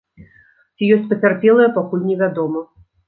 Ці 0.75 0.89
ёсць 0.95 1.05
пацярпелыя, 1.11 1.71
пакуль 1.79 2.05
невядома. 2.09 2.69